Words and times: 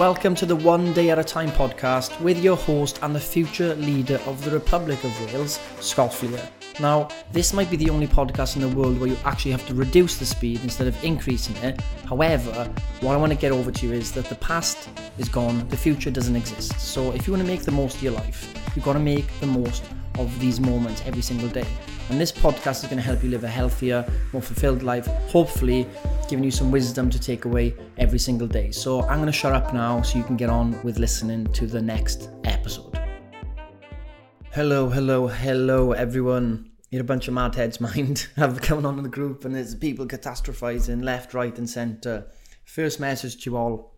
Welcome 0.00 0.34
to 0.36 0.46
the 0.46 0.56
One 0.56 0.94
Day 0.94 1.10
at 1.10 1.18
a 1.18 1.22
Time 1.22 1.50
podcast 1.50 2.18
with 2.22 2.42
your 2.42 2.56
host 2.56 2.98
and 3.02 3.14
the 3.14 3.20
future 3.20 3.74
leader 3.74 4.18
of 4.24 4.42
the 4.42 4.50
Republic 4.50 5.04
of 5.04 5.26
Wales, 5.26 5.60
Scott 5.80 6.14
Fleer. 6.14 6.40
Now, 6.80 7.08
this 7.32 7.52
might 7.52 7.70
be 7.70 7.76
the 7.76 7.90
only 7.90 8.06
podcast 8.06 8.56
in 8.56 8.62
the 8.62 8.74
world 8.74 8.98
where 8.98 9.10
you 9.10 9.18
actually 9.26 9.50
have 9.50 9.66
to 9.66 9.74
reduce 9.74 10.16
the 10.16 10.24
speed 10.24 10.62
instead 10.62 10.86
of 10.86 11.04
increasing 11.04 11.54
it. 11.56 11.82
However, 12.08 12.72
what 13.02 13.12
I 13.12 13.18
want 13.18 13.32
to 13.32 13.38
get 13.38 13.52
over 13.52 13.70
to 13.70 13.86
you 13.86 13.92
is 13.92 14.10
that 14.12 14.24
the 14.24 14.36
past 14.36 14.88
is 15.18 15.28
gone, 15.28 15.68
the 15.68 15.76
future 15.76 16.10
doesn't 16.10 16.34
exist. 16.34 16.80
So, 16.80 17.12
if 17.12 17.26
you 17.26 17.34
want 17.34 17.44
to 17.44 17.52
make 17.52 17.64
the 17.64 17.72
most 17.72 17.96
of 17.96 18.02
your 18.02 18.12
life, 18.12 18.54
you've 18.74 18.86
got 18.86 18.94
to 18.94 19.00
make 19.00 19.28
the 19.40 19.48
most 19.48 19.84
of 20.18 20.40
these 20.40 20.60
moments 20.60 21.02
every 21.04 21.20
single 21.20 21.50
day. 21.50 21.66
And 22.10 22.20
this 22.20 22.32
podcast 22.32 22.82
is 22.82 22.86
going 22.86 22.96
to 22.96 23.02
help 23.02 23.22
you 23.22 23.30
live 23.30 23.44
a 23.44 23.48
healthier, 23.48 24.04
more 24.32 24.42
fulfilled 24.42 24.82
life, 24.82 25.06
hopefully 25.28 25.86
giving 26.28 26.42
you 26.42 26.50
some 26.50 26.72
wisdom 26.72 27.08
to 27.08 27.20
take 27.20 27.44
away 27.44 27.72
every 27.98 28.18
single 28.18 28.48
day. 28.48 28.72
So 28.72 29.02
I'm 29.02 29.18
going 29.18 29.26
to 29.26 29.32
shut 29.32 29.52
up 29.52 29.72
now 29.72 30.02
so 30.02 30.18
you 30.18 30.24
can 30.24 30.36
get 30.36 30.50
on 30.50 30.82
with 30.82 30.98
listening 30.98 31.46
to 31.52 31.68
the 31.68 31.80
next 31.80 32.30
episode. 32.42 33.00
Hello, 34.50 34.88
hello, 34.88 35.28
hello, 35.28 35.92
everyone. 35.92 36.72
You're 36.90 37.02
a 37.02 37.04
bunch 37.04 37.28
of 37.28 37.34
mad 37.34 37.54
heads, 37.54 37.80
mind. 37.80 38.26
I've 38.36 38.60
come 38.60 38.84
on 38.84 38.98
in 38.98 39.04
the 39.04 39.08
group 39.08 39.44
and 39.44 39.54
there's 39.54 39.76
people 39.76 40.04
catastrophizing 40.04 41.04
left, 41.04 41.32
right, 41.32 41.56
and 41.56 41.70
centre. 41.70 42.26
First 42.64 42.98
message 42.98 43.44
to 43.44 43.50
you 43.50 43.56
all 43.56 43.94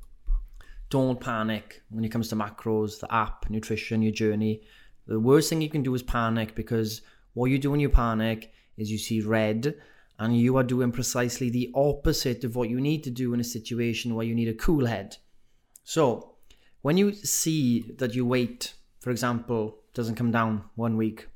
don't 0.90 1.18
panic 1.18 1.80
when 1.88 2.04
it 2.04 2.10
comes 2.10 2.28
to 2.28 2.36
macros, 2.36 3.00
the 3.00 3.10
app, 3.10 3.48
nutrition, 3.48 4.02
your 4.02 4.12
journey. 4.12 4.60
The 5.06 5.18
worst 5.18 5.48
thing 5.48 5.62
you 5.62 5.70
can 5.70 5.82
do 5.82 5.94
is 5.94 6.02
panic 6.02 6.54
because 6.54 7.00
what 7.34 7.50
you 7.50 7.58
do 7.58 7.70
when 7.70 7.80
you 7.80 7.88
panic 7.88 8.52
is 8.76 8.90
you 8.90 8.98
see 8.98 9.20
red 9.20 9.74
and 10.18 10.36
you 10.36 10.56
are 10.56 10.62
doing 10.62 10.92
precisely 10.92 11.50
the 11.50 11.70
opposite 11.74 12.44
of 12.44 12.54
what 12.54 12.68
you 12.68 12.80
need 12.80 13.02
to 13.04 13.10
do 13.10 13.34
in 13.34 13.40
a 13.40 13.44
situation 13.44 14.14
where 14.14 14.26
you 14.26 14.34
need 14.34 14.48
a 14.48 14.54
cool 14.54 14.86
head. 14.86 15.16
So, 15.84 16.34
when 16.82 16.96
you 16.96 17.12
see 17.12 17.92
that 17.98 18.14
your 18.14 18.26
weight, 18.26 18.74
for 19.00 19.10
example, 19.10 19.78
doesn't 19.94 20.16
come 20.16 20.30
down 20.30 20.64
one 20.74 20.96
week, 20.96 21.28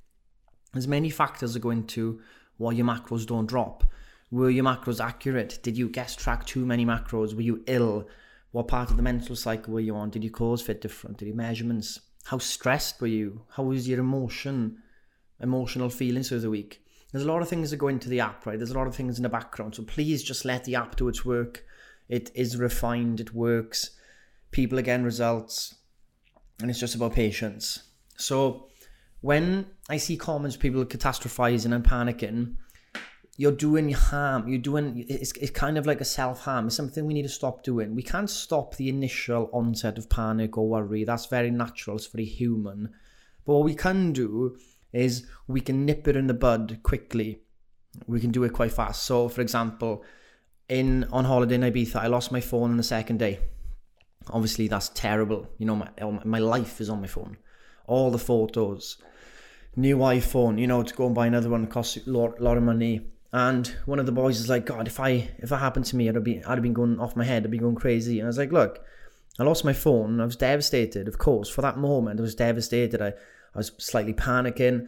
there's 0.72 0.88
many 0.88 1.10
factors 1.10 1.54
that 1.54 1.60
go 1.60 1.70
into 1.70 2.20
why 2.58 2.72
your 2.72 2.86
macros 2.86 3.26
don't 3.26 3.46
drop. 3.46 3.84
Were 4.30 4.50
your 4.50 4.64
macros 4.64 5.04
accurate? 5.04 5.58
Did 5.62 5.78
you 5.78 5.88
guess 5.88 6.14
track 6.16 6.46
too 6.46 6.66
many 6.66 6.84
macros? 6.84 7.34
Were 7.34 7.42
you 7.42 7.62
ill? 7.66 8.08
What 8.52 8.68
part 8.68 8.90
of 8.90 8.96
the 8.96 9.02
menstrual 9.02 9.36
cycle 9.36 9.74
were 9.74 9.80
you 9.80 9.94
on? 9.94 10.10
Did 10.10 10.24
your 10.24 10.32
clothes 10.32 10.62
fit 10.62 10.80
different? 10.80 11.18
Did 11.18 11.26
your 11.26 11.36
measurements? 11.36 12.00
How 12.24 12.38
stressed 12.38 13.00
were 13.00 13.06
you? 13.06 13.42
How 13.50 13.62
was 13.62 13.88
your 13.88 14.00
emotion? 14.00 14.82
Emotional 15.40 15.90
feelings 15.90 16.28
through 16.28 16.40
the 16.40 16.50
week. 16.50 16.82
There's 17.12 17.24
a 17.24 17.28
lot 17.28 17.42
of 17.42 17.48
things 17.48 17.70
that 17.70 17.76
go 17.76 17.88
into 17.88 18.08
the 18.08 18.20
app, 18.20 18.46
right? 18.46 18.58
There's 18.58 18.72
a 18.72 18.78
lot 18.78 18.86
of 18.86 18.94
things 18.94 19.16
in 19.16 19.22
the 19.22 19.28
background. 19.28 19.74
So 19.74 19.82
please 19.82 20.22
just 20.22 20.44
let 20.44 20.64
the 20.64 20.74
app 20.74 20.96
do 20.96 21.08
its 21.08 21.24
work. 21.24 21.64
It 22.08 22.30
is 22.34 22.56
refined, 22.56 23.20
it 23.20 23.34
works. 23.34 23.90
People 24.50 24.78
again 24.78 25.04
results. 25.04 25.74
And 26.60 26.70
it's 26.70 26.80
just 26.80 26.94
about 26.94 27.14
patience. 27.14 27.84
So 28.16 28.68
when 29.20 29.66
I 29.88 29.98
see 29.98 30.16
comments, 30.16 30.56
people 30.56 30.84
catastrophizing 30.84 31.74
and 31.74 31.84
panicking, 31.84 32.56
you're 33.36 33.52
doing 33.52 33.92
harm. 33.92 34.48
You're 34.48 34.58
doing 34.58 35.04
it's, 35.08 35.32
it's 35.32 35.50
kind 35.50 35.76
of 35.76 35.86
like 35.86 36.00
a 36.00 36.04
self 36.04 36.40
harm. 36.42 36.66
It's 36.66 36.76
something 36.76 37.06
we 37.06 37.14
need 37.14 37.22
to 37.22 37.28
stop 37.28 37.62
doing. 37.62 37.94
We 37.94 38.02
can't 38.02 38.30
stop 38.30 38.76
the 38.76 38.88
initial 38.88 39.50
onset 39.52 39.98
of 39.98 40.08
panic 40.08 40.56
or 40.56 40.68
worry. 40.68 41.04
That's 41.04 41.26
very 41.26 41.50
natural. 41.50 41.96
It's 41.96 42.06
very 42.06 42.24
human. 42.24 42.94
But 43.44 43.54
what 43.54 43.64
we 43.64 43.74
can 43.74 44.12
do 44.12 44.56
is 44.96 45.26
we 45.46 45.60
can 45.60 45.84
nip 45.84 46.08
it 46.08 46.16
in 46.16 46.26
the 46.26 46.34
bud 46.34 46.80
quickly. 46.82 47.40
We 48.06 48.20
can 48.20 48.30
do 48.30 48.44
it 48.44 48.52
quite 48.52 48.72
fast. 48.72 49.04
So, 49.04 49.28
for 49.28 49.40
example, 49.40 50.04
in 50.68 51.04
on 51.04 51.24
holiday 51.24 51.54
in 51.54 51.60
Ibiza, 51.62 51.96
I 51.96 52.08
lost 52.08 52.32
my 52.32 52.40
phone 52.40 52.70
on 52.70 52.76
the 52.76 52.82
second 52.82 53.18
day. 53.18 53.40
Obviously, 54.30 54.68
that's 54.68 54.90
terrible. 54.90 55.48
You 55.58 55.66
know, 55.66 55.76
my 55.76 55.88
oh, 56.02 56.20
my 56.24 56.38
life 56.38 56.80
is 56.80 56.90
on 56.90 57.00
my 57.00 57.06
phone. 57.06 57.36
All 57.86 58.10
the 58.10 58.18
photos, 58.18 58.98
new 59.76 59.98
iPhone. 59.98 60.58
You 60.58 60.66
know, 60.66 60.82
to 60.82 60.94
go 60.94 61.06
and 61.06 61.14
buy 61.14 61.26
another 61.26 61.48
one 61.48 61.66
costs 61.66 61.96
a 61.96 62.10
lot, 62.10 62.40
lot 62.40 62.56
of 62.56 62.62
money. 62.62 63.06
And 63.32 63.66
one 63.84 63.98
of 63.98 64.06
the 64.06 64.12
boys 64.12 64.40
is 64.40 64.48
like, 64.48 64.66
God, 64.66 64.86
if 64.86 64.98
I 64.98 65.28
if 65.38 65.50
that 65.50 65.58
happened 65.58 65.84
to 65.86 65.96
me, 65.96 66.08
I'd 66.08 66.14
have 66.16 66.24
been 66.24 66.44
I'd 66.44 66.58
have 66.58 66.62
been 66.62 66.72
going 66.72 66.98
off 66.98 67.16
my 67.16 67.24
head. 67.24 67.44
I'd 67.44 67.50
be 67.50 67.58
going 67.58 67.76
crazy. 67.76 68.18
And 68.18 68.26
I 68.26 68.28
was 68.28 68.38
like, 68.38 68.52
Look, 68.52 68.84
I 69.38 69.44
lost 69.44 69.64
my 69.64 69.72
phone. 69.72 70.20
I 70.20 70.24
was 70.24 70.36
devastated. 70.36 71.06
Of 71.06 71.18
course, 71.18 71.48
for 71.48 71.62
that 71.62 71.78
moment, 71.78 72.18
I 72.18 72.22
was 72.22 72.34
devastated. 72.34 73.00
I 73.00 73.12
I 73.56 73.60
was 73.60 73.72
slightly 73.78 74.14
panicking. 74.14 74.86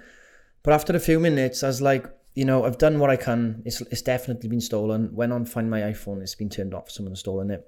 But 0.62 0.74
after 0.74 0.94
a 0.94 1.00
few 1.00 1.18
minutes, 1.18 1.62
I 1.62 1.68
was 1.68 1.80
like, 1.80 2.06
you 2.34 2.44
know, 2.44 2.64
I've 2.64 2.78
done 2.78 2.98
what 2.98 3.10
I 3.10 3.16
can. 3.16 3.62
It's, 3.64 3.80
it's 3.80 4.02
definitely 4.02 4.48
been 4.48 4.60
stolen. 4.60 5.14
Went 5.14 5.32
on 5.32 5.44
find 5.44 5.70
my 5.70 5.80
iPhone. 5.80 6.22
It's 6.22 6.34
been 6.34 6.50
turned 6.50 6.74
off. 6.74 6.90
Someone's 6.90 7.20
stolen 7.20 7.50
it. 7.50 7.66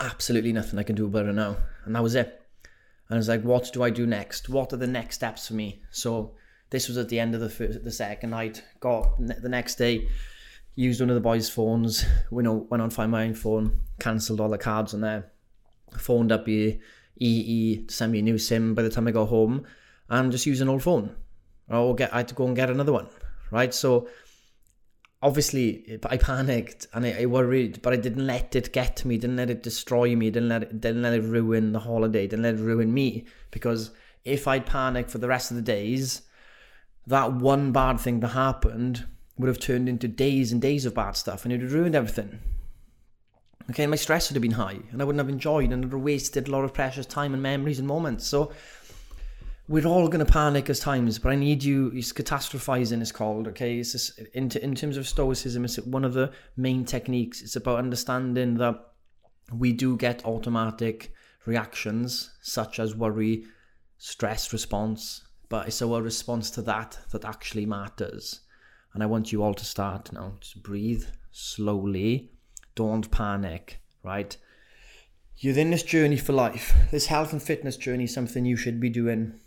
Absolutely 0.00 0.52
nothing 0.52 0.78
I 0.78 0.82
can 0.82 0.96
do 0.96 1.06
about 1.06 1.26
it 1.26 1.32
now. 1.32 1.56
And 1.84 1.94
that 1.94 2.02
was 2.02 2.14
it. 2.14 2.42
And 3.08 3.16
I 3.16 3.18
was 3.18 3.28
like, 3.28 3.42
what 3.42 3.72
do 3.72 3.82
I 3.82 3.90
do 3.90 4.06
next? 4.06 4.48
What 4.48 4.72
are 4.72 4.76
the 4.76 4.86
next 4.86 5.16
steps 5.16 5.48
for 5.48 5.54
me? 5.54 5.82
So 5.90 6.34
this 6.70 6.88
was 6.88 6.98
at 6.98 7.08
the 7.08 7.20
end 7.20 7.34
of 7.34 7.40
the 7.40 7.48
first, 7.48 7.84
the 7.84 7.90
second 7.90 8.30
night. 8.30 8.62
Got 8.80 9.16
the 9.18 9.48
next 9.48 9.76
day, 9.76 10.08
used 10.74 11.00
one 11.00 11.10
of 11.10 11.14
the 11.14 11.20
boys' 11.20 11.48
phones. 11.48 12.04
You 12.32 12.42
know, 12.42 12.66
went 12.68 12.82
on 12.82 12.90
find 12.90 13.12
my 13.12 13.24
own 13.24 13.34
phone. 13.34 13.80
Cancelled 14.00 14.40
all 14.40 14.48
the 14.48 14.58
cards 14.58 14.92
on 14.92 15.02
there. 15.02 15.30
Phoned 15.96 16.32
up 16.32 16.48
EE 16.48 17.84
to 17.86 17.94
send 17.94 18.12
me 18.12 18.18
a 18.18 18.22
new 18.22 18.38
SIM. 18.38 18.74
By 18.74 18.82
the 18.82 18.90
time 18.90 19.06
I 19.06 19.12
got 19.12 19.26
home, 19.26 19.64
and 20.08 20.32
just 20.32 20.46
use 20.46 20.60
an 20.60 20.68
old 20.68 20.82
phone. 20.82 21.14
Or 21.68 21.94
get 21.94 22.12
I 22.12 22.18
had 22.18 22.28
to 22.28 22.34
go 22.34 22.46
and 22.46 22.56
get 22.56 22.70
another 22.70 22.92
one, 22.92 23.08
right? 23.50 23.72
So 23.72 24.08
obviously 25.22 25.98
I 26.04 26.18
panicked 26.18 26.86
and 26.92 27.06
I, 27.06 27.22
I, 27.22 27.26
worried, 27.26 27.80
but 27.80 27.94
I 27.94 27.96
didn't 27.96 28.26
let 28.26 28.54
it 28.54 28.72
get 28.72 28.96
to 28.96 29.08
me, 29.08 29.16
didn't 29.16 29.36
let 29.36 29.48
it 29.48 29.62
destroy 29.62 30.14
me, 30.14 30.30
didn't 30.30 30.50
let 30.50 30.62
it 30.64 30.80
didn't 30.80 31.02
let 31.02 31.14
it 31.14 31.22
ruin 31.22 31.72
the 31.72 31.80
holiday, 31.80 32.26
didn't 32.26 32.42
let 32.42 32.56
it 32.56 32.60
ruin 32.60 32.92
me. 32.92 33.24
Because 33.50 33.90
if 34.24 34.46
I'd 34.46 34.66
panicked 34.66 35.10
for 35.10 35.18
the 35.18 35.28
rest 35.28 35.50
of 35.50 35.56
the 35.56 35.62
days, 35.62 36.22
that 37.06 37.32
one 37.32 37.72
bad 37.72 37.98
thing 37.98 38.20
that 38.20 38.28
happened 38.28 39.06
would 39.38 39.48
have 39.48 39.58
turned 39.58 39.88
into 39.88 40.08
days 40.08 40.52
and 40.52 40.60
days 40.60 40.84
of 40.84 40.94
bad 40.94 41.16
stuff 41.16 41.44
and 41.44 41.52
it 41.52 41.56
would 41.56 41.64
have 41.64 41.72
ruined 41.72 41.94
everything. 41.94 42.38
Okay, 43.70 43.86
my 43.86 43.96
stress 43.96 44.28
would 44.28 44.36
have 44.36 44.42
been 44.42 44.52
high 44.52 44.78
and 44.92 45.00
I 45.00 45.04
wouldn't 45.04 45.20
have 45.20 45.30
enjoyed 45.30 45.72
and 45.72 45.84
would 45.84 45.92
have 45.92 46.02
wasted 46.02 46.48
a 46.48 46.50
lot 46.50 46.64
of 46.64 46.74
precious 46.74 47.06
time 47.06 47.32
and 47.32 47.42
memories 47.42 47.78
and 47.78 47.88
moments. 47.88 48.26
So 48.26 48.52
we're 49.66 49.86
all 49.86 50.08
going 50.08 50.24
to 50.24 50.30
panic 50.30 50.68
at 50.68 50.76
times, 50.76 51.18
but 51.18 51.32
I 51.32 51.36
need 51.36 51.64
you. 51.64 51.90
It's 51.94 52.12
catastrophizing 52.12 53.00
is 53.00 53.12
called. 53.12 53.48
Okay, 53.48 53.78
it's 53.78 53.92
just, 53.92 54.18
in 54.34 54.50
in 54.50 54.74
terms 54.74 54.96
of 54.96 55.08
stoicism, 55.08 55.64
it's 55.64 55.78
one 55.78 56.04
of 56.04 56.12
the 56.12 56.32
main 56.56 56.84
techniques. 56.84 57.40
It's 57.40 57.56
about 57.56 57.78
understanding 57.78 58.54
that 58.58 58.78
we 59.52 59.72
do 59.72 59.96
get 59.96 60.24
automatic 60.24 61.12
reactions 61.46 62.30
such 62.42 62.78
as 62.78 62.94
worry, 62.94 63.44
stress 63.98 64.52
response, 64.52 65.22
but 65.48 65.66
it's 65.66 65.82
our 65.82 66.02
response 66.02 66.50
to 66.52 66.62
that 66.62 66.98
that 67.10 67.24
actually 67.24 67.66
matters. 67.66 68.40
And 68.92 69.02
I 69.02 69.06
want 69.06 69.32
you 69.32 69.42
all 69.42 69.54
to 69.54 69.64
start 69.64 70.12
now. 70.12 70.34
Just 70.40 70.62
breathe 70.62 71.04
slowly. 71.32 72.30
Don't 72.74 73.10
panic. 73.10 73.80
Right. 74.02 74.36
You're 75.38 75.58
in 75.58 75.70
this 75.70 75.82
journey 75.82 76.16
for 76.16 76.32
life. 76.32 76.74
This 76.90 77.06
health 77.06 77.32
and 77.32 77.42
fitness 77.42 77.76
journey 77.76 78.04
is 78.04 78.14
something 78.14 78.44
you 78.44 78.56
should 78.56 78.78
be 78.78 78.90
doing 78.90 79.40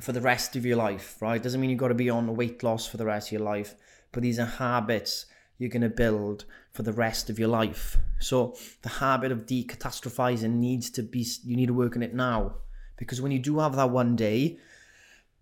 for 0.00 0.12
the 0.12 0.20
rest 0.20 0.56
of 0.56 0.64
your 0.64 0.76
life, 0.76 1.20
right? 1.20 1.42
Doesn't 1.42 1.60
mean 1.60 1.70
you've 1.70 1.78
got 1.78 1.88
to 1.88 1.94
be 1.94 2.08
on 2.08 2.34
weight 2.34 2.62
loss 2.62 2.86
for 2.86 2.96
the 2.96 3.04
rest 3.04 3.28
of 3.28 3.32
your 3.32 3.42
life, 3.42 3.74
but 4.10 4.22
these 4.22 4.38
are 4.38 4.46
habits 4.46 5.26
you're 5.58 5.68
going 5.70 5.82
to 5.82 5.88
build 5.88 6.44
for 6.72 6.82
the 6.82 6.92
rest 6.92 7.28
of 7.28 7.38
your 7.38 7.48
life. 7.48 7.98
So 8.18 8.56
the 8.82 8.88
habit 8.88 9.30
of 9.30 9.46
decatastrophizing 9.46 10.54
needs 10.54 10.90
to 10.90 11.02
be, 11.02 11.26
you 11.44 11.56
need 11.56 11.66
to 11.66 11.74
work 11.74 11.94
on 11.94 12.02
it 12.02 12.14
now. 12.14 12.56
Because 12.96 13.20
when 13.20 13.32
you 13.32 13.38
do 13.38 13.58
have 13.58 13.76
that 13.76 13.90
one 13.90 14.16
day 14.16 14.58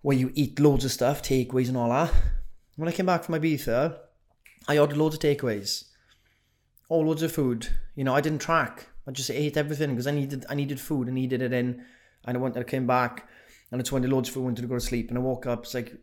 where 0.03 0.17
you 0.17 0.33
eat 0.35 0.59
loads 0.59 0.85
of 0.85 0.91
stuff, 0.91 1.23
takeaways 1.23 1.69
and 1.69 1.77
all 1.77 1.91
that, 1.91 2.13
when 2.77 2.89
I 2.89 2.93
came 2.93 3.07
back 3.07 3.25
from 3.25 3.37
Ibiza, 3.37 3.97
I 4.67 4.79
ordered 4.79 4.97
loads 4.97 5.15
of 5.15 5.21
takeaways, 5.21 5.85
all 6.89 7.07
loads 7.07 7.23
of 7.23 7.33
food. 7.33 7.69
You 7.95 8.05
know, 8.05 8.15
I 8.15 8.21
didn't 8.21 8.41
track. 8.41 8.89
I 9.07 9.13
just 9.13 9.31
ate 9.31 9.57
everything 9.57 9.91
because 9.91 10.07
I 10.07 10.13
needed, 10.13 10.45
I 10.49 10.55
needed 10.55 10.81
food. 10.81 11.09
I 11.09 11.13
needed 11.13 11.43
it 11.43 11.53
in. 11.53 11.85
And 12.25 12.37
I 12.37 12.41
went, 12.41 12.57
I 12.57 12.63
came 12.63 12.87
back 12.87 13.29
and 13.71 13.81
it's 13.81 13.93
when 13.93 14.03
the 14.03 14.09
loads 14.09 14.29
for 14.29 14.41
wanted 14.41 14.63
to 14.63 14.69
go 14.69 14.75
to 14.75 14.81
sleep. 14.81 15.09
And 15.09 15.19
I 15.19 15.21
woke 15.21 15.47
up 15.47 15.65
it's 15.65 15.75
like 15.75 15.97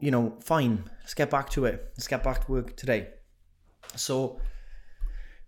you 0.00 0.10
know 0.10 0.36
fine 0.40 0.84
let's 1.00 1.14
get 1.14 1.30
back 1.30 1.50
to 1.50 1.64
it. 1.66 1.92
Let's 1.96 2.08
get 2.08 2.22
back 2.22 2.46
to 2.46 2.52
work 2.52 2.76
today. 2.76 3.08
So 3.96 4.40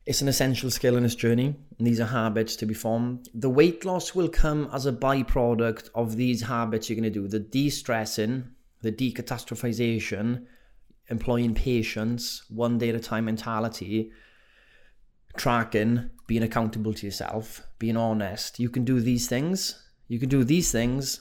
it's 0.05 0.21
an 0.21 0.29
essential 0.29 0.71
skill 0.71 0.97
in 0.97 1.03
this 1.03 1.15
journey. 1.15 1.57
And 1.79 1.87
these 1.87 2.01
are 2.01 2.07
habits 2.07 2.57
to 2.57 2.67
be 2.67 2.75
formed. 2.75 3.29
The 3.35 3.51
weight 3.51 3.85
loss 3.85 4.15
will 4.15 4.29
come 4.29 4.71
as 4.73 4.87
a 4.87 4.93
byproduct 4.93 5.91
of 5.95 6.17
these 6.17 6.43
habits 6.43 6.89
you're 6.89 6.99
going 6.99 7.13
to 7.13 7.21
do. 7.21 7.29
The 7.29 7.41
de-stressing 7.41 8.51
the 8.83 8.93
decatastrophization 8.93 10.45
employing 11.09 11.55
patience 11.55 12.45
one 12.49 12.79
day 12.79 12.91
at 12.91 12.95
a 12.95 13.01
time 13.01 13.25
mentality 13.25 14.11
tracking 15.37 16.11
being 16.27 16.43
accountable 16.43 16.95
to 16.95 17.07
yourself 17.07 17.63
being 17.79 17.97
honest. 17.97 18.59
You 18.59 18.71
can 18.71 18.85
do 18.85 19.01
these 19.01 19.29
things. 19.29 19.83
You 20.09 20.19
can 20.19 20.29
do 20.29 20.45
these 20.45 20.73
things 20.73 21.21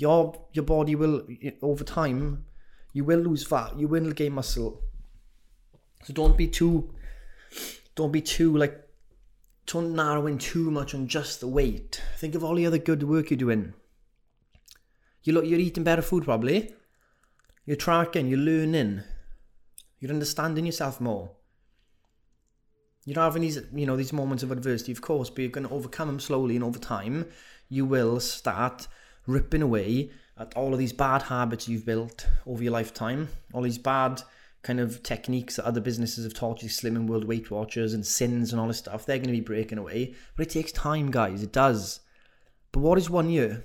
your 0.00 0.20
your 0.52 0.64
body 0.64 0.94
will 0.94 1.26
over 1.62 1.84
time 1.84 2.44
you 2.92 3.04
will 3.04 3.20
lose 3.20 3.44
fat 3.44 3.78
you 3.78 3.86
will 3.86 4.10
gain 4.12 4.32
muscle 4.32 4.82
so 6.04 6.12
don't 6.12 6.36
be 6.36 6.48
too 6.48 6.92
don't 7.94 8.12
be 8.12 8.22
too 8.22 8.56
like 8.56 8.76
don't 9.72 9.94
narrow 9.94 10.26
in 10.26 10.38
too 10.38 10.70
much 10.70 10.94
on 10.94 11.06
just 11.06 11.40
the 11.40 11.46
weight. 11.46 12.02
Think 12.16 12.34
of 12.34 12.42
all 12.42 12.56
the 12.56 12.66
other 12.66 12.78
good 12.78 13.02
work 13.04 13.30
you're 13.30 13.36
doing. 13.36 13.74
You 15.22 15.32
look, 15.32 15.44
you're 15.44 15.60
eating 15.60 15.84
better 15.84 16.02
food 16.02 16.24
probably. 16.24 16.74
You're 17.66 17.76
tracking, 17.76 18.26
you're 18.26 18.38
learning, 18.38 19.02
you're 20.00 20.10
understanding 20.10 20.66
yourself 20.66 21.00
more. 21.00 21.32
You're 23.04 23.22
having 23.22 23.42
these, 23.42 23.60
you 23.72 23.86
know, 23.86 23.96
these 23.96 24.12
moments 24.12 24.42
of 24.42 24.50
adversity, 24.50 24.92
of 24.92 25.02
course, 25.02 25.30
but 25.30 25.40
you're 25.40 25.50
going 25.50 25.68
to 25.68 25.74
overcome 25.74 26.08
them 26.08 26.20
slowly 26.20 26.56
and 26.56 26.64
over 26.64 26.78
time. 26.78 27.26
You 27.68 27.84
will 27.84 28.18
start 28.18 28.88
ripping 29.30 29.62
away 29.62 30.10
at 30.38 30.56
all 30.56 30.72
of 30.72 30.78
these 30.78 30.92
bad 30.92 31.22
habits 31.22 31.68
you've 31.68 31.86
built 31.86 32.26
over 32.46 32.62
your 32.62 32.72
lifetime, 32.72 33.28
all 33.52 33.62
these 33.62 33.78
bad 33.78 34.22
kind 34.62 34.80
of 34.80 35.02
techniques 35.02 35.56
that 35.56 35.64
other 35.64 35.80
businesses 35.80 36.24
have 36.24 36.34
taught 36.34 36.62
you, 36.62 36.68
Slimming 36.68 37.06
World 37.06 37.24
Weight 37.24 37.50
Watchers 37.50 37.94
and 37.94 38.06
sins 38.06 38.52
and 38.52 38.60
all 38.60 38.68
this 38.68 38.78
stuff, 38.78 39.06
they're 39.06 39.18
going 39.18 39.26
to 39.26 39.32
be 39.32 39.40
breaking 39.40 39.78
away. 39.78 40.14
But 40.36 40.46
it 40.46 40.50
takes 40.50 40.72
time, 40.72 41.10
guys. 41.10 41.42
It 41.42 41.52
does. 41.52 42.00
But 42.72 42.80
what 42.80 42.98
is 42.98 43.10
one 43.10 43.30
year? 43.30 43.64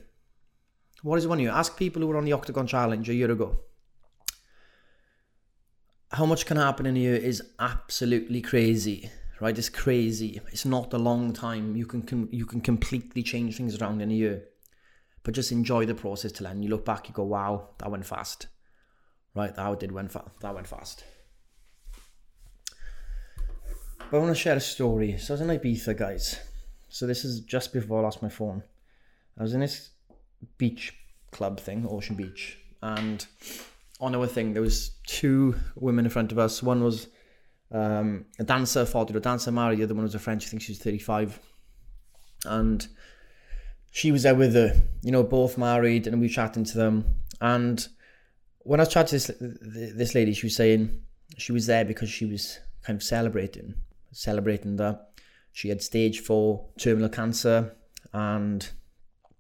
What 1.04 1.20
is 1.20 1.28
one 1.28 1.40
year? 1.40 1.52
Ask 1.52 1.78
people 1.78 2.02
who 2.02 2.08
were 2.08 2.18
on 2.18 2.26
the 2.26 2.34
Octagon 2.34 2.66
Challenge 2.66 3.08
a 3.10 3.14
year 3.14 3.30
ago. 3.30 3.60
How 6.12 6.26
much 6.26 6.46
can 6.46 6.58
happen 6.58 6.86
in 6.86 6.96
a 6.96 7.00
year 7.00 7.16
is 7.16 7.44
absolutely 7.60 8.42
crazy, 8.42 9.10
right? 9.42 9.58
It's 9.58 9.70
crazy. 9.70 10.40
It's 10.52 10.66
not 10.66 10.94
a 10.94 10.98
long 10.98 11.34
time. 11.34 11.76
You 11.76 11.86
can 11.86 12.30
you 12.32 12.46
can 12.46 12.62
completely 12.62 13.22
change 13.22 13.58
things 13.58 13.80
around 13.82 14.02
in 14.02 14.12
a 14.12 14.14
year, 14.14 14.46
but 15.26 15.34
just 15.34 15.52
enjoy 15.52 15.86
the 15.86 15.96
process 15.96 16.32
till 16.32 16.46
then. 16.48 16.62
You 16.62 16.70
look 16.70 16.86
back, 16.86 17.10
you 17.10 17.14
go, 17.14 17.24
"Wow, 17.24 17.70
that 17.80 17.92
went 17.92 18.06
fast." 18.06 18.48
Right, 19.34 19.54
that 19.54 19.80
did 19.80 19.92
went 19.92 20.12
fa- 20.12 20.32
that 20.40 20.54
went 20.54 20.68
fast. 20.68 21.04
But 23.98 24.18
I 24.18 24.20
want 24.20 24.36
to 24.36 24.40
share 24.40 24.56
a 24.56 24.62
story. 24.62 25.18
So 25.18 25.34
I 25.34 25.38
was 25.38 25.42
in 25.42 25.48
Ibiza, 25.48 25.98
guys. 25.98 26.40
So 26.90 27.08
this 27.08 27.26
is 27.26 27.42
just 27.42 27.74
before 27.74 28.00
I 28.00 28.04
lost 28.04 28.22
my 28.22 28.30
phone. 28.30 28.64
I 29.38 29.42
was 29.42 29.54
in 29.54 29.60
this 29.60 29.90
beach 30.60 30.94
club 31.32 31.60
thing, 31.60 31.88
Ocean 31.90 32.16
Beach, 32.16 32.60
and 32.84 33.26
on 34.00 34.14
our 34.16 34.28
thing 34.28 34.54
there 34.54 34.62
was 34.62 34.92
two 35.08 35.56
women 35.76 36.06
in 36.06 36.12
front 36.12 36.32
of 36.32 36.38
us. 36.38 36.62
One 36.62 36.84
was 36.84 37.08
um, 37.72 38.26
a 38.38 38.44
dancer, 38.44 38.86
40 38.86 39.16
a 39.16 39.20
dancer 39.20 39.52
married. 39.52 39.80
The 39.80 39.84
other 39.86 39.96
one 39.96 40.04
was 40.04 40.16
a 40.16 40.20
French. 40.20 40.46
I 40.46 40.50
think 40.50 40.62
she 40.62 40.72
was 40.72 40.80
35, 40.80 41.40
and 42.46 42.88
she 43.96 44.12
was 44.12 44.24
there 44.24 44.36
with 44.36 44.54
her. 44.56 44.76
You 45.04 45.14
know, 45.14 45.24
both 45.24 45.58
married, 45.58 46.06
and 46.06 46.20
we 46.20 46.28
were 46.28 46.34
chatting 46.34 46.66
to 46.66 46.78
them. 46.78 47.06
And 47.40 47.88
when 48.60 48.82
I 48.82 48.86
chatting 48.86 49.18
to 49.20 49.32
this 49.32 49.94
this 49.96 50.14
lady, 50.14 50.34
she 50.34 50.48
was 50.48 50.56
saying 50.58 51.02
she 51.38 51.54
was 51.54 51.66
there 51.66 51.86
because 51.86 52.10
she 52.10 52.26
was 52.26 52.60
kind 52.84 52.98
of 52.98 53.04
celebrating, 53.04 53.74
celebrating 54.12 54.76
that 54.76 55.12
she 55.54 55.70
had 55.70 55.82
stage 55.82 56.20
four 56.20 56.66
terminal 56.78 57.08
cancer, 57.08 57.74
and 58.12 58.68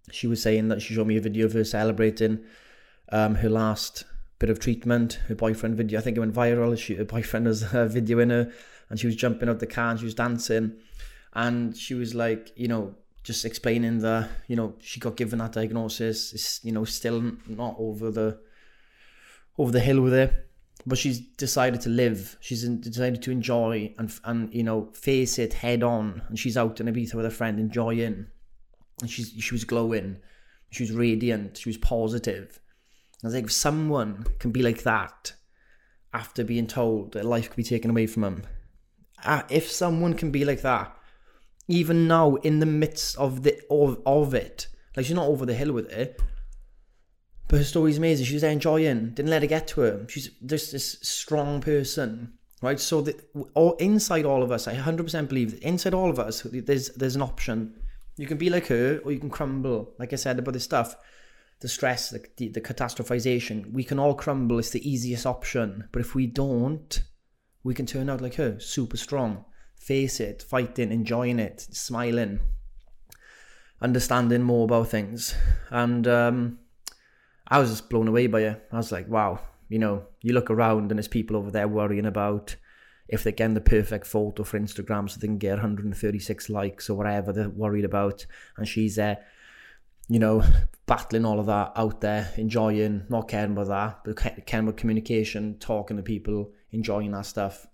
she 0.09 0.25
was 0.25 0.41
saying 0.41 0.69
that 0.69 0.81
she 0.81 0.93
showed 0.93 1.07
me 1.07 1.17
a 1.17 1.21
video 1.21 1.45
of 1.47 1.53
her 1.53 1.65
celebrating 1.65 2.39
um, 3.11 3.35
her 3.35 3.49
last 3.49 4.05
bit 4.39 4.49
of 4.49 4.59
treatment. 4.59 5.19
Her 5.27 5.35
boyfriend 5.35 5.75
video, 5.75 5.99
I 5.99 6.01
think 6.01 6.15
it 6.15 6.21
went 6.21 6.33
viral. 6.33 6.77
She, 6.77 6.95
her 6.95 7.03
boyfriend 7.03 7.45
was 7.45 7.63
uh, 7.63 7.89
videoing 7.91 8.29
her, 8.29 8.53
and 8.89 8.97
she 8.97 9.07
was 9.07 9.17
jumping 9.17 9.49
out 9.49 9.59
the 9.59 9.67
car 9.67 9.91
and 9.91 9.99
she 9.99 10.05
was 10.05 10.15
dancing, 10.15 10.77
and 11.33 11.75
she 11.75 11.93
was 11.93 12.15
like, 12.15 12.53
you 12.55 12.69
know, 12.69 12.95
just 13.25 13.44
explaining 13.44 14.00
that 14.00 14.30
you 14.48 14.56
know 14.56 14.75
she 14.80 15.00
got 15.00 15.18
given 15.18 15.39
that 15.39 15.54
diagnosis. 15.54 16.31
It's 16.31 16.63
you 16.63 16.72
know 16.72 16.86
still 16.86 17.33
not 17.48 17.75
over 17.77 18.12
the 18.12 18.39
over 19.57 19.72
the 19.72 19.80
hill 19.80 20.01
with 20.01 20.13
it, 20.13 20.31
but 20.86 20.98
she's 20.98 21.19
decided 21.19 21.81
to 21.81 21.89
live. 21.89 22.38
She's 22.39 22.63
decided 22.63 23.24
to 23.24 23.31
enjoy 23.31 23.94
and 23.98 24.13
and 24.24 24.54
you 24.54 24.63
know 24.63 24.92
face 24.94 25.39
it 25.39 25.54
head 25.54 25.81
on. 25.81 26.22
And 26.30 26.38
she's 26.38 26.56
out 26.56 26.80
in 26.80 26.88
Ibiza 26.88 27.16
with 27.16 27.25
a 27.25 27.31
friend 27.31 27.60
enjoying 27.60 28.27
and 29.01 29.10
she's 29.10 29.33
she 29.39 29.54
was 29.54 29.66
glowing, 29.66 30.18
she 30.69 30.83
was 30.83 30.92
radiant, 30.92 31.57
she 31.57 31.69
was 31.69 31.77
positive. 31.77 32.60
I 33.24 33.27
was 33.27 33.33
like, 33.33 33.45
if 33.45 33.51
someone 33.51 34.25
can 34.38 34.51
be 34.51 34.62
like 34.62 34.83
that 34.83 35.33
after 36.13 36.44
being 36.44 36.68
told 36.68 37.13
that 37.13 37.25
life 37.25 37.50
could 37.50 37.57
be 37.57 37.63
taken 37.63 37.89
away 37.89 38.06
from 38.06 38.22
them, 38.22 38.44
uh, 39.24 39.42
if 39.50 39.72
someone 39.72 40.13
can 40.13 40.30
be 40.30 40.45
like 40.45 40.62
that, 40.62 40.95
even 41.67 42.07
now 42.07 42.35
in 42.35 42.59
the 42.59 42.65
midst 42.65 43.17
of 43.17 43.44
the 43.44 43.59
of, 43.69 44.01
of 44.06 44.33
it, 44.33 44.67
like 44.95 45.06
she's 45.06 45.15
not 45.15 45.27
over 45.27 45.45
the 45.45 45.53
hill 45.53 45.71
with 45.71 45.91
it, 45.91 46.21
but 47.47 47.57
her 47.57 47.63
story's 47.63 47.97
amazing. 47.97 48.25
She's 48.25 48.44
enjoying, 48.44 49.12
didn't 49.12 49.31
let 49.31 49.44
it 49.44 49.47
get 49.47 49.67
to 49.69 49.81
her. 49.81 50.06
She's 50.09 50.29
just 50.45 50.71
this 50.71 51.00
strong 51.01 51.62
person, 51.62 52.33
right? 52.62 52.79
So 52.79 53.01
that 53.01 53.29
all 53.53 53.73
inside 53.73 54.25
all 54.25 54.44
of 54.44 54.51
us, 54.51 54.67
I 54.67 54.75
100% 54.75 55.27
believe 55.27 55.51
that 55.51 55.63
inside 55.63 55.94
all 55.94 56.09
of 56.09 56.19
us, 56.19 56.41
there's 56.41 56.89
there's 56.89 57.15
an 57.15 57.21
option 57.21 57.75
you 58.17 58.27
can 58.27 58.38
be 58.38 58.50
like 58.50 58.67
her, 58.67 59.01
or 59.03 59.12
you 59.12 59.19
can 59.19 59.29
crumble. 59.29 59.94
Like 60.00 60.13
I 60.13 60.15
said 60.15 60.39
about 60.39 60.53
this 60.53 60.63
stuff, 60.63 60.95
the 61.59 61.67
stress, 61.67 62.09
the, 62.09 62.23
the, 62.38 62.50
the 62.50 62.62
catastrophization. 62.62 63.71
We 63.73 63.83
can 63.83 64.00
all 64.00 64.13
crumble. 64.13 64.59
It's 64.59 64.69
the 64.69 64.89
easiest 64.89 65.25
option. 65.25 65.89
But 65.91 66.01
if 66.01 66.15
we 66.15 66.27
don't, 66.27 67.01
we 67.63 67.73
can 67.73 67.85
turn 67.85 68.09
out 68.09 68.21
like 68.21 68.35
her, 68.35 68.59
super 68.59 68.97
strong. 68.97 69.45
Face 69.85 70.19
it, 70.19 70.41
fighting, 70.41 70.91
enjoying 70.91 71.37
it, 71.37 71.61
smiling, 71.61 72.39
understanding 73.79 74.41
more 74.41 74.65
about 74.65 74.87
things. 74.87 75.35
And 75.69 76.07
um, 76.07 76.57
I 77.47 77.59
was 77.59 77.69
just 77.69 77.87
blown 77.87 78.07
away 78.07 78.25
by 78.25 78.41
it. 78.41 78.67
I 78.71 78.77
was 78.77 78.91
like, 78.91 79.07
wow, 79.07 79.41
you 79.69 79.77
know, 79.77 80.07
you 80.21 80.33
look 80.33 80.49
around 80.49 80.89
and 80.89 80.97
there's 80.97 81.07
people 81.07 81.37
over 81.37 81.51
there 81.51 81.67
worrying 81.67 82.07
about 82.07 82.55
if 83.07 83.21
they're 83.21 83.31
getting 83.31 83.53
the 83.53 83.61
perfect 83.61 84.07
photo 84.07 84.43
for 84.43 84.59
Instagram 84.59 85.07
so 85.07 85.19
they 85.19 85.27
can 85.27 85.37
get 85.37 85.51
136 85.51 86.49
likes 86.49 86.89
or 86.89 86.97
whatever 86.97 87.31
they're 87.31 87.49
worried 87.49 87.85
about. 87.85 88.25
And 88.57 88.67
she's 88.67 88.95
there, 88.95 89.23
you 90.09 90.17
know, 90.17 90.43
battling 90.88 91.25
all 91.25 91.39
of 91.39 91.45
that 91.45 91.73
out 91.75 92.01
there, 92.01 92.33
enjoying, 92.38 93.05
not 93.09 93.27
caring 93.27 93.51
about 93.51 93.67
that, 93.67 93.99
but 94.03 94.45
caring 94.47 94.67
about 94.67 94.77
communication, 94.77 95.59
talking 95.59 95.97
to 95.97 96.01
people, 96.01 96.53
enjoying 96.71 97.11
that 97.11 97.27
stuff. 97.27 97.67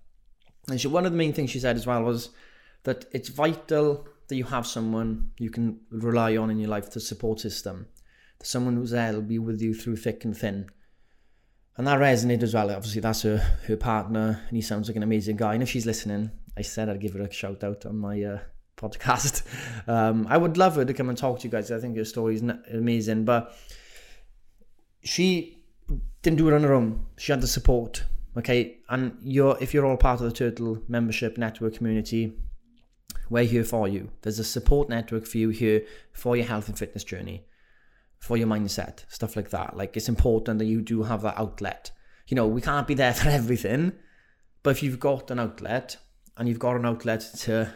And 0.67 0.79
she, 0.79 0.87
one 0.87 1.05
of 1.05 1.11
the 1.11 1.17
main 1.17 1.33
things 1.33 1.49
she 1.49 1.59
said 1.59 1.75
as 1.75 1.87
well 1.87 2.03
was 2.03 2.29
that 2.83 3.05
it's 3.11 3.29
vital 3.29 4.07
that 4.27 4.35
you 4.35 4.45
have 4.45 4.65
someone 4.65 5.31
you 5.37 5.49
can 5.49 5.79
rely 5.89 6.37
on 6.37 6.49
in 6.49 6.59
your 6.59 6.69
life, 6.69 6.91
the 6.91 6.99
support 6.99 7.39
system. 7.39 7.87
Someone 8.43 8.75
who's 8.75 8.91
there 8.91 9.13
will 9.13 9.21
be 9.21 9.39
with 9.39 9.61
you 9.61 9.73
through 9.73 9.97
thick 9.97 10.25
and 10.25 10.35
thin 10.35 10.69
and 11.77 11.87
that 11.87 11.99
resonated 11.99 12.43
as 12.43 12.53
well. 12.53 12.69
Obviously, 12.71 13.01
that's 13.01 13.21
her 13.23 13.37
her 13.67 13.77
partner, 13.77 14.43
and 14.47 14.55
he 14.55 14.61
sounds 14.61 14.87
like 14.87 14.97
an 14.97 15.03
amazing 15.03 15.37
guy. 15.37 15.53
And 15.53 15.63
if 15.63 15.69
she's 15.69 15.85
listening, 15.85 16.31
I 16.57 16.61
said 16.61 16.89
I'd 16.89 16.99
give 16.99 17.13
her 17.13 17.21
a 17.21 17.31
shout 17.31 17.63
out 17.63 17.85
on 17.85 17.97
my 17.97 18.21
uh, 18.21 18.39
podcast. 18.77 19.43
Um, 19.87 20.27
I 20.29 20.37
would 20.37 20.57
love 20.57 20.75
her 20.75 20.85
to 20.85 20.93
come 20.93 21.09
and 21.09 21.17
talk 21.17 21.39
to 21.39 21.47
you 21.47 21.49
guys. 21.49 21.71
I 21.71 21.79
think 21.79 21.97
her 21.97 22.05
story 22.05 22.35
is 22.35 22.43
amazing, 22.71 23.25
but 23.25 23.55
she 25.03 25.63
didn't 26.21 26.38
do 26.38 26.47
it 26.50 26.53
on 26.53 26.62
her 26.62 26.74
own. 26.74 27.07
She 27.17 27.31
had 27.31 27.41
the 27.41 27.47
support. 27.47 28.03
Okay, 28.38 28.77
and 28.89 29.17
you're 29.21 29.57
if 29.59 29.73
you're 29.73 29.85
all 29.85 29.97
part 29.97 30.21
of 30.21 30.25
the 30.27 30.35
Turtle 30.35 30.81
membership 30.88 31.38
network 31.38 31.75
community, 31.75 32.33
we're 33.29 33.43
here 33.43 33.65
for 33.65 33.88
you. 33.88 34.09
There's 34.21 34.39
a 34.39 34.43
support 34.43 34.88
network 34.88 35.25
for 35.25 35.38
you 35.38 35.50
here 35.50 35.83
for 36.13 36.38
your 36.38 36.45
health 36.45 36.69
and 36.69 36.77
fitness 36.77 37.03
journey 37.03 37.45
for 38.19 38.38
your 38.38 38.47
mindset, 38.47 39.03
stuff 39.09 39.35
like 39.35 39.50
that. 39.50 39.75
Like 39.75 39.97
it's 39.97 40.07
important 40.07 40.59
that 40.59 40.65
you 40.65 40.81
do 40.81 41.03
have 41.03 41.23
that 41.23 41.38
outlet. 41.38 41.91
You 42.27 42.35
know, 42.35 42.47
we 42.47 42.61
can't 42.61 42.88
be 42.88 42.93
there 42.93 43.13
for 43.21 43.29
everything, 43.29 43.93
but 44.63 44.69
if 44.69 44.83
you've 44.83 45.00
got 45.00 45.29
an 45.31 45.39
outlet 45.39 45.97
and 46.38 46.47
you've 46.47 46.59
got 46.59 46.75
an 46.75 46.85
outlet 46.85 47.21
to 47.39 47.73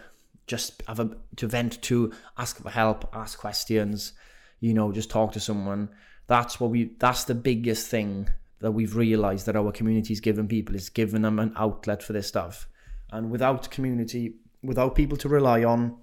just 0.47 0.83
have 0.87 0.99
a 0.99 1.17
to 1.35 1.47
vent 1.47 1.81
to, 1.81 2.13
ask 2.37 2.61
for 2.61 2.69
help, 2.69 3.09
ask 3.13 3.39
questions, 3.39 4.13
you 4.61 4.73
know, 4.73 4.91
just 4.91 5.09
talk 5.09 5.33
to 5.33 5.39
someone. 5.39 5.89
That's 6.27 6.59
what 6.59 6.69
we 6.69 6.95
that's 6.97 7.25
the 7.25 7.35
biggest 7.35 7.87
thing 7.87 8.29
that 8.65 8.71
we've 8.71 8.95
realized 8.95 9.45
that 9.45 9.55
our 9.55 9.71
community's 9.71 10.19
given 10.19 10.47
people 10.47 10.73
is 10.73 10.89
giving 10.89 11.21
them 11.21 11.37
an 11.37 11.53
outlet 11.55 12.01
for 12.01 12.13
this 12.13 12.27
stuff. 12.27 12.67
And 13.11 13.29
without 13.29 13.69
community, 13.69 14.37
without 14.63 14.95
people 14.95 15.19
to 15.19 15.29
rely 15.29 15.63
on, 15.63 15.95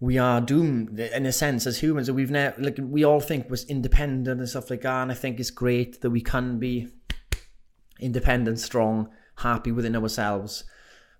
we 0.00 0.18
are 0.18 0.40
doomed 0.40 0.98
in 0.98 1.26
a 1.26 1.30
sense 1.30 1.68
as 1.68 1.78
humans 1.78 2.10
we've 2.10 2.32
never 2.32 2.60
like 2.60 2.78
we 2.82 3.04
all 3.04 3.20
think 3.20 3.48
was 3.48 3.64
independent 3.66 4.40
and 4.40 4.48
stuff 4.48 4.70
like 4.70 4.80
that 4.80 5.02
and 5.02 5.12
i 5.12 5.14
think 5.14 5.38
it's 5.38 5.50
great 5.50 6.00
that 6.00 6.08
we 6.10 6.22
can 6.22 6.58
be 6.58 6.88
independent 8.00 8.58
strong 8.58 9.08
happy 9.36 9.70
within 9.70 9.94
ourselves. 9.94 10.64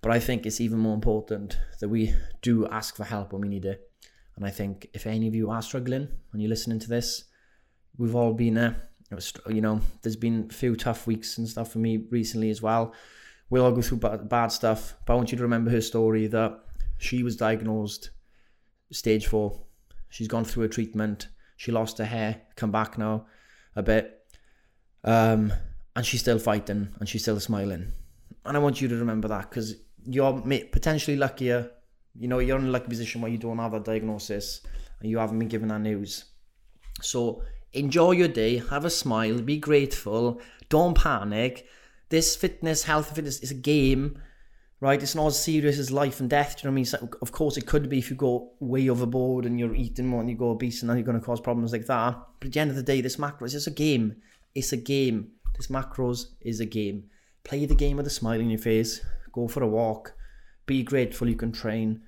But 0.03 0.11
i 0.11 0.19
think 0.19 0.45
it's 0.45 0.61
even 0.61 0.81
more 0.81 0.95
important 0.95 1.57
that 1.79 1.89
we 1.89 2.17
do 2.43 2.67
ask 2.67 2.97
for 2.97 3.05
help 3.05 3.33
when 3.33 3.43
we 3.43 3.49
need 3.49 3.65
it. 3.65 3.89
And 4.35 4.45
i 4.45 4.51
think 4.51 4.89
if 4.93 5.07
any 5.07 5.29
of 5.29 5.37
you 5.37 5.51
are 5.51 5.63
struggling 5.63 6.09
and 6.33 6.43
you're 6.43 6.49
listening 6.49 6.81
to 6.81 6.89
this 6.89 7.27
we've 7.97 8.17
all 8.17 8.33
been 8.33 8.55
there 8.55 8.90
you 9.49 9.61
know 9.61 9.81
there's 10.03 10.17
been 10.17 10.47
a 10.51 10.53
few 10.53 10.77
tough 10.77 11.07
weeks 11.07 11.39
and 11.39 11.49
stuff 11.49 11.73
for 11.73 11.79
me 11.79 12.07
recently 12.11 12.51
as 12.51 12.63
well 12.63 12.95
we'll 13.49 13.65
all 13.65 13.73
go 13.73 13.83
through 13.83 13.99
bad 13.99 14.49
stuff 14.49 14.95
but 15.05 15.15
i 15.15 15.17
want 15.17 15.33
you 15.33 15.37
to 15.37 15.43
remember 15.43 15.71
her 15.71 15.81
story 15.81 16.27
that 16.29 16.61
she 16.99 17.23
was 17.23 17.37
diagnosed 17.37 18.11
stage 18.93 19.27
four. 19.27 19.61
She's 20.09 20.29
gone 20.29 20.45
through 20.45 20.65
a 20.65 20.69
treatment. 20.69 21.29
She 21.57 21.73
lost 21.73 21.99
her 21.99 22.05
hair, 22.05 22.43
come 22.57 22.71
back 22.71 22.99
now 22.99 23.27
a 23.77 23.83
bit. 23.83 24.19
Um, 25.05 25.53
and 25.95 26.05
she's 26.05 26.21
still 26.21 26.39
fighting 26.39 26.89
and 26.99 27.09
she's 27.09 27.23
still 27.23 27.41
smiling. 27.41 27.93
And 28.45 28.57
I 28.57 28.61
want 28.61 28.81
you 28.81 28.89
to 28.89 28.97
remember 28.97 29.29
that 29.29 29.51
because 29.51 29.77
you're 30.05 30.41
potentially 30.73 31.17
luckier 31.17 31.71
You 32.15 32.29
know, 32.29 32.39
you're 32.39 32.59
in 32.59 32.67
a 32.67 32.71
lucky 32.71 32.89
position 32.89 33.21
where 33.21 33.31
you 33.31 33.39
don't 33.39 33.59
have 33.59 33.75
a 33.75 33.81
diagnosis 33.81 34.63
and 35.01 35.11
you 35.11 35.19
haven't 35.19 35.39
been 35.39 35.49
given 35.49 35.69
that 35.69 35.81
news. 35.81 36.25
So 37.03 37.43
enjoy 37.73 38.13
your 38.13 38.29
day, 38.29 38.59
have 38.59 38.85
a 38.85 38.91
smile, 38.91 39.41
be 39.41 39.59
grateful, 39.59 40.41
don't 40.69 40.97
panic. 40.97 41.67
This 42.09 42.37
fitness, 42.37 42.85
health 42.85 43.09
and 43.09 43.17
fitness 43.17 43.41
is 43.41 43.51
a 43.51 43.55
game, 43.55 44.21
right? 44.81 45.03
It's 45.03 45.15
not 45.15 45.29
as 45.29 45.45
serious 45.45 45.79
as 45.79 45.93
life 45.93 46.21
and 46.21 46.29
death. 46.29 46.57
Do 46.57 46.61
you 46.61 46.65
know 46.65 46.73
what 46.73 46.75
I 46.75 46.77
mean? 46.77 46.85
So, 46.85 47.09
of 47.23 47.33
course, 47.33 47.57
it 47.57 47.67
could 47.67 47.89
be 47.89 47.99
if 47.99 48.11
you 48.11 48.17
go 48.17 48.53
way 48.59 48.89
overboard 48.89 49.47
and 49.47 49.61
you're 49.61 49.75
eating 49.75 50.07
more 50.07 50.21
and 50.21 50.29
you 50.29 50.37
go 50.37 50.51
obese 50.51 50.83
and 50.83 50.91
then 50.91 50.97
you're 50.97 51.07
going 51.07 51.21
to 51.21 51.25
cause 51.25 51.41
problems 51.41 51.73
like 51.73 51.87
that. 51.87 52.19
But 52.41 52.47
at 52.47 52.53
the 52.53 52.61
end 52.61 52.71
of 52.71 52.77
the 52.77 52.83
day, 52.83 53.01
this 53.01 53.19
macro 53.19 53.47
is 53.47 53.67
a 53.67 53.71
game. 53.71 54.17
It's 54.55 54.73
a 54.73 54.77
game. 54.77 55.33
This 55.57 55.69
macros 55.69 56.27
is 56.41 56.61
a 56.61 56.67
game. 56.67 57.05
Play 57.45 57.67
the 57.67 57.75
game 57.75 57.97
with 57.97 58.07
a 58.07 58.11
smile 58.11 58.41
on 58.41 58.51
your 58.51 58.59
face. 58.59 59.05
Go 59.33 59.47
for 59.47 59.63
a 59.63 59.69
walk. 59.69 60.15
Be 60.67 60.83
grateful 60.83 61.29
you 61.29 61.37
can 61.37 61.53
train. 61.53 62.03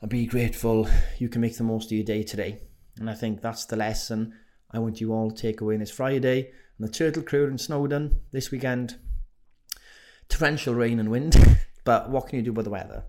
And 0.00 0.10
be 0.10 0.26
grateful 0.26 0.88
you 1.18 1.28
can 1.28 1.40
make 1.40 1.56
the 1.56 1.64
most 1.64 1.86
of 1.86 1.92
your 1.92 2.04
day 2.04 2.22
today. 2.22 2.60
And 2.98 3.10
I 3.10 3.14
think 3.14 3.42
that's 3.42 3.66
the 3.66 3.76
lesson 3.76 4.32
I 4.70 4.78
want 4.78 5.00
you 5.00 5.12
all 5.12 5.30
to 5.30 5.42
take 5.42 5.60
away 5.60 5.76
this 5.76 5.90
Friday. 5.90 6.50
And 6.78 6.88
the 6.88 6.92
Turtle 6.92 7.22
Crew 7.22 7.46
in 7.46 7.58
Snowdon 7.58 8.20
this 8.32 8.50
weekend. 8.50 8.96
Torrential 10.28 10.74
rain 10.74 10.98
and 10.98 11.10
wind. 11.10 11.36
but 11.84 12.10
what 12.10 12.28
can 12.28 12.38
you 12.38 12.44
do 12.44 12.52
with 12.52 12.64
the 12.64 12.70
weather? 12.70 13.04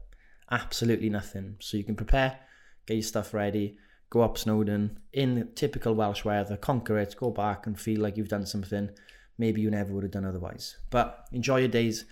Absolutely 0.51 1.09
nothing. 1.09 1.57
So 1.59 1.77
you 1.77 1.83
can 1.83 1.95
prepare, 1.95 2.39
get 2.85 2.93
your 2.93 3.03
stuff 3.03 3.33
ready, 3.33 3.77
go 4.09 4.21
up 4.21 4.37
Snowdon 4.37 4.99
in 5.11 5.49
typical 5.55 5.93
Welsh 5.93 6.23
weather, 6.23 6.55
conquer 6.55 6.97
it, 6.97 7.15
go 7.17 7.31
back 7.31 7.67
and 7.67 7.79
feel 7.79 8.01
like 8.01 8.15
you've 8.15 8.29
done 8.29 8.45
something 8.45 8.91
maybe 9.37 9.61
you 9.61 9.69
never 9.69 9.93
would 9.93 10.03
have 10.03 10.11
done 10.11 10.25
otherwise. 10.25 10.77
But 10.89 11.27
enjoy 11.31 11.59
your 11.59 11.67
days, 11.67 12.05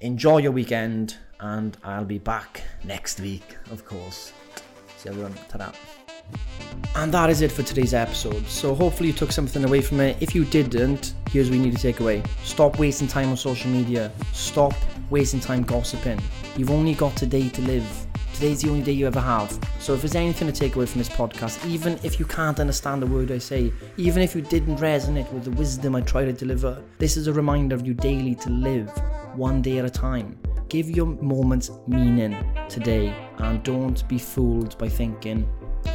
enjoy 0.00 0.38
your 0.38 0.52
weekend, 0.52 1.16
and 1.40 1.76
I'll 1.82 2.04
be 2.04 2.18
back 2.18 2.62
next 2.84 3.20
week, 3.20 3.56
of 3.70 3.84
course. 3.84 4.32
See 4.98 5.08
everyone. 5.08 5.34
Ta-da. 5.48 5.72
And 6.96 7.12
that 7.14 7.30
is 7.30 7.40
it 7.40 7.52
for 7.52 7.62
today's 7.62 7.94
episode. 7.94 8.46
So 8.46 8.74
hopefully 8.74 9.10
you 9.10 9.14
took 9.14 9.32
something 9.32 9.64
away 9.64 9.80
from 9.80 10.00
it. 10.00 10.16
If 10.20 10.34
you 10.34 10.44
didn't, 10.44 11.14
here's 11.30 11.48
what 11.48 11.56
you 11.56 11.62
need 11.62 11.76
to 11.76 11.82
take 11.82 12.00
away. 12.00 12.22
Stop 12.42 12.78
wasting 12.78 13.06
time 13.06 13.30
on 13.30 13.36
social 13.36 13.70
media. 13.70 14.10
Stop 14.32 14.74
wasting 15.08 15.40
time 15.40 15.62
gossiping. 15.62 16.20
You've 16.56 16.70
only 16.70 16.94
got 16.94 17.16
today 17.16 17.48
to 17.48 17.62
live. 17.62 18.06
Today's 18.34 18.62
the 18.62 18.70
only 18.70 18.82
day 18.82 18.92
you 18.92 19.06
ever 19.06 19.20
have. 19.20 19.56
So 19.78 19.94
if 19.94 20.00
there's 20.00 20.14
anything 20.14 20.48
to 20.48 20.52
take 20.52 20.74
away 20.74 20.86
from 20.86 20.98
this 20.98 21.08
podcast, 21.08 21.64
even 21.66 21.98
if 22.02 22.18
you 22.18 22.24
can't 22.24 22.58
understand 22.58 23.02
the 23.02 23.06
word 23.06 23.30
I 23.30 23.38
say, 23.38 23.72
even 23.96 24.22
if 24.22 24.34
you 24.34 24.40
didn't 24.40 24.76
resonate 24.76 25.30
with 25.32 25.44
the 25.44 25.50
wisdom 25.52 25.94
I 25.94 26.00
try 26.00 26.24
to 26.24 26.32
deliver, 26.32 26.82
this 26.98 27.16
is 27.16 27.26
a 27.28 27.32
reminder 27.32 27.76
of 27.76 27.86
you 27.86 27.94
daily 27.94 28.34
to 28.36 28.50
live 28.50 28.90
one 29.34 29.62
day 29.62 29.78
at 29.78 29.84
a 29.84 29.90
time. 29.90 30.38
Give 30.68 30.88
your 30.88 31.06
moments 31.06 31.70
meaning 31.86 32.36
today 32.68 33.14
and 33.38 33.62
don't 33.62 34.06
be 34.08 34.18
fooled 34.18 34.78
by 34.78 34.88
thinking 34.88 35.46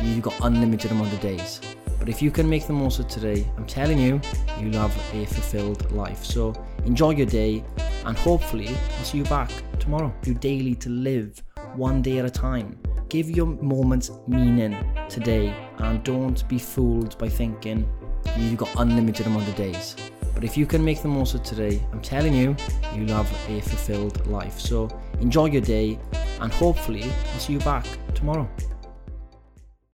you've 0.01 0.21
got 0.21 0.33
unlimited 0.41 0.91
amount 0.91 1.13
of 1.13 1.21
days. 1.21 1.61
But 1.99 2.09
if 2.09 2.21
you 2.21 2.29
can 2.29 2.47
make 2.47 2.67
the 2.67 2.73
most 2.73 2.99
of 2.99 3.07
today, 3.07 3.47
I'm 3.57 3.65
telling 3.65 3.97
you, 3.97 4.21
you'll 4.59 4.73
have 4.73 4.95
a 5.13 5.25
fulfilled 5.25 5.91
life. 5.91 6.23
So 6.23 6.53
enjoy 6.85 7.11
your 7.11 7.25
day 7.25 7.63
and 8.05 8.17
hopefully 8.17 8.69
I'll 8.69 9.03
see 9.03 9.17
you 9.19 9.23
back 9.23 9.51
tomorrow. 9.79 10.13
You 10.23 10.33
daily 10.33 10.75
to 10.75 10.89
live 10.89 11.41
one 11.75 12.01
day 12.01 12.19
at 12.19 12.25
a 12.25 12.29
time. 12.29 12.77
Give 13.09 13.29
your 13.29 13.47
moments 13.47 14.11
meaning 14.27 14.77
today 15.09 15.55
and 15.77 16.03
don't 16.03 16.47
be 16.47 16.59
fooled 16.59 17.17
by 17.17 17.29
thinking 17.29 17.89
you've 18.37 18.57
got 18.57 18.69
unlimited 18.77 19.27
amount 19.27 19.47
of 19.47 19.55
days. 19.55 19.95
But 20.33 20.43
if 20.43 20.57
you 20.57 20.65
can 20.65 20.83
make 20.83 21.01
the 21.01 21.07
most 21.07 21.33
of 21.33 21.43
today, 21.43 21.81
I'm 21.91 22.01
telling 22.01 22.33
you, 22.33 22.55
you'll 22.93 23.15
have 23.15 23.31
a 23.49 23.61
fulfilled 23.61 24.27
life. 24.27 24.59
So 24.59 24.89
enjoy 25.21 25.45
your 25.45 25.61
day 25.61 25.97
and 26.41 26.51
hopefully 26.51 27.03
I'll 27.03 27.39
see 27.39 27.53
you 27.53 27.59
back 27.59 27.87
tomorrow. 28.13 28.49